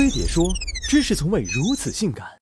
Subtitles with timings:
[0.00, 0.50] 飞碟说：
[0.88, 2.39] 知识从未如此性感。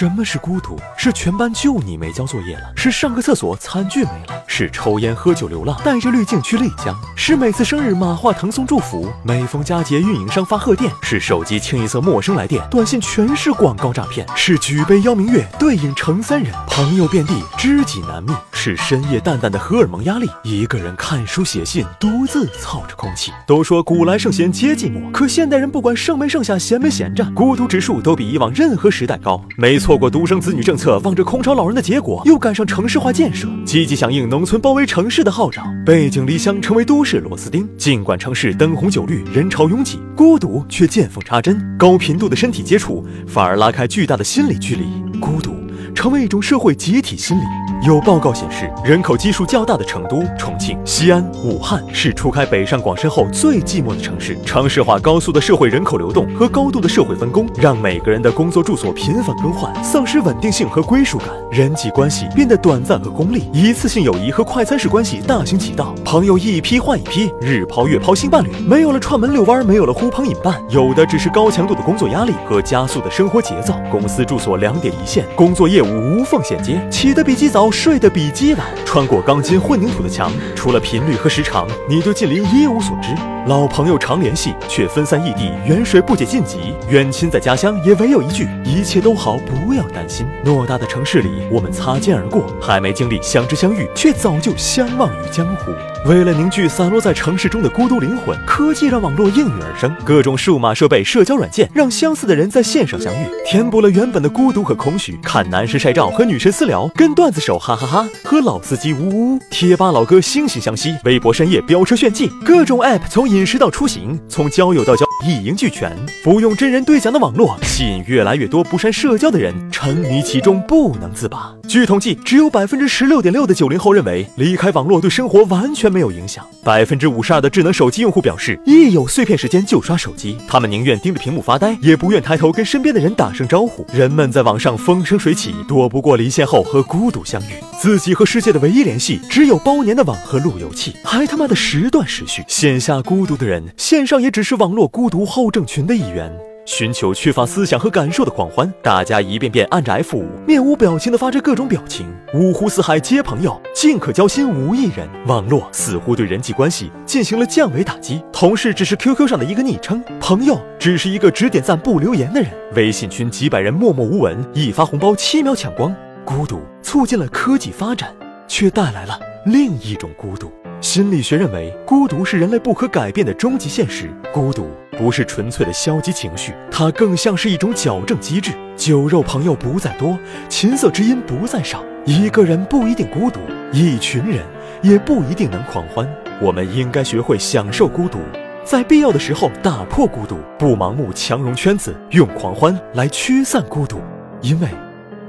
[0.00, 0.80] 什么是孤独？
[0.96, 18.32] 是全班就你没交作业了，是上个厕所餐具没了，是抽烟喝酒流浪，带着滤镜去丽江，是每次生日马化腾送祝福，每逢佳节运营商发贺电，是手机清一色陌生来电，短信全是广告诈骗，是举杯邀明月，对影成三人，朋友遍地，知己难觅，
[18.62, 23.32] 是深夜淡淡的荷尔蒙压力，一个人看书写信，独自操着空气。
[23.46, 29.42] 都说古来圣贤皆寂寞，可现代人不管剩没剩下，闲没闲着，孤独指数都比以往任何时代高。
[29.56, 29.96] 没错。
[29.96, 37.66] 过独生子女政策，望着空巢老人的结果，又赶上城市化建设，积极响应农村包围城市的号召，背井离乡成为都市螺丝钉。
[37.78, 41.58] 尽管城市灯红酒绿，人潮拥挤，孤独却见缝插针。
[41.78, 44.84] 高频度的身体接触，反而拉开巨大的心理距离。
[45.18, 45.56] 孤独
[45.94, 47.69] 成为一种社会集体心理。
[47.82, 54.36] 有报告显示，人口基数较大的成都、重庆、西安、武汉是初开北上广深后最寂寞的城市。
[54.44, 73.72] 城市化高速的社会人口流动和高度的社会分工，让每个人的工作住所频繁更换，丧失稳定性和归属感，人际关系变得短暂和功利，一次性友谊和快餐式关系大行其道，朋友一批换一批，日抛月抛新伴侣，没有了串门遛弯，没有了呼朋引伴，有的只是高强度的工作压力和加速的生活节奏。
[73.90, 77.69] 公司住所两点一线，工作业务无缝衔接，起得比鸡早。
[77.70, 83.08] 睡的比鸡晚，穿过钢筋混凝土的墙，除了频率和时长，你对近邻一无所知。
[83.46, 86.74] 老朋友常联系，却分散异地，远水不解近急。
[86.88, 90.26] 远亲在家乡，也唯有一句：一切都好，不要担心。
[90.44, 95.72] 偌大的城市里，我们擦肩而过，还没经历相知相遇，却早就相忘于江湖。
[96.06, 105.18] 为了凝聚散落在城市中的孤独灵魂，科技让网络应运而生，各种数码设备、社交软件让相似的人在线上相遇，填补了原本的孤独和空虚。
[105.22, 115.94] 看男神晒照和女神私聊，跟段子手哈哈哈，和老司机呜呜，贴吧老哥惺惺相惜，微博深夜飙车炫技，各种 app 从饮食到出行，从交友到交一应俱全。
[116.24, 121.54] 不用真人对讲的网络，吸引越来越多不善社交的人沉迷其中不能自拔。
[121.70, 125.90] 据统计，只有百分之十六点六的九零后认为离开网络对生活完全。
[125.90, 126.44] 没有影响。
[126.64, 130.36] 百分之五十二的智能手机用户表示，一有碎片时间就刷手机。
[130.48, 133.86] 他们宁愿盯着屏幕发呆，也不愿抬头跟身边的人打声招呼。
[133.92, 137.54] 人们在网上风生水起，躲不过离线后和孤独相遇。
[137.80, 142.42] 自己和世界的唯一联系，只有包年的网和路由器，还他妈的时断时续。
[142.48, 146.49] 线下孤独的人，线上也只是网络孤独后症群的一员。
[146.64, 152.06] 寻求缺乏思想和感受的狂欢，大家一遍遍按着 F 五，面无表情的发着各种表情。
[152.32, 155.08] 五湖四海皆朋友，尽可交心无一人。
[155.26, 162.50] 网络似乎对人际关系进行了降维打击，同事只是 QQ 上的一个昵称，朋友只是一个只点赞不留言的人。
[162.74, 165.94] 微信群几百人默默无闻，一发红包七秒抢光。
[166.24, 168.14] 孤独促进了科技发展，
[168.46, 170.52] 却带来了另一种孤独。
[170.80, 174.10] 心理学认为，孤独是人类不可改变的终极现实。
[174.32, 178.52] 孤独不是纯粹的消极情绪，它更像是一种矫正机制。
[178.76, 181.84] 酒肉朋友不在多，琴瑟知音不在少。
[182.06, 183.40] 一个人不一定孤独，
[183.72, 184.42] 一群人
[184.80, 186.08] 也不一定能狂欢。
[186.40, 188.18] 我们应该学会享受孤独，
[188.64, 194.00] 在必要的时候打破孤独，不盲目强融圈子，用狂欢来驱散孤独。
[194.40, 194.68] 因为，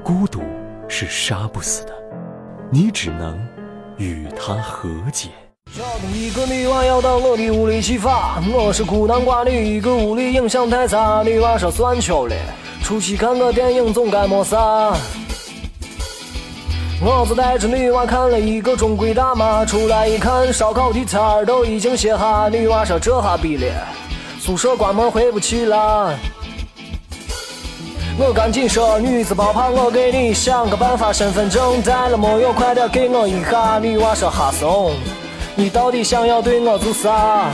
[0.02, 0.40] 孤独
[0.88, 1.92] 是杀不死的，
[2.70, 3.38] 你只能
[3.98, 5.28] 与它和解。
[5.74, 11.22] 桥东一个女娃要到我的屋里洗发，我是孤男寡女，一个屋里影响太差。
[11.24, 12.36] 女娃说算球了，
[12.82, 14.58] 出去看个电影总该没啥。
[17.00, 22.50] 我就带着女娃看了一个中规大妈，出来一看烧烤的摊儿都已经歇下。
[22.50, 23.66] 女娃说这哈逼了，
[24.38, 26.14] 宿舍关门回不去了。
[28.18, 32.52] 我赶紧说女子别怕，我给你想个办法，身份证带了没有？
[32.52, 33.78] 快点给我一下。
[33.78, 34.92] 女娃说哈怂。
[35.54, 37.50] 你到底想要对我做啥？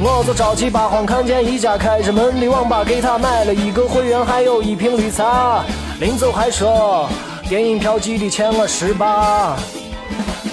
[0.00, 5.64] 我就着急八慌，看见一家开着门的网吧，给他买了一个会员，还有一瓶绿茶。
[6.00, 7.08] 临走还说
[7.48, 9.56] 电影票记得欠我十八。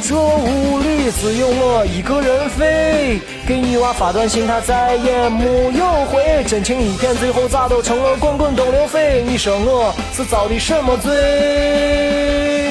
[0.04, 6.44] 这屋里只有我一个人飞，给女娃发短信，她再也没有回。
[6.46, 9.24] 真情一片，最后咋都成了滚滚东流水？
[9.26, 12.69] 你说我是遭的什么罪？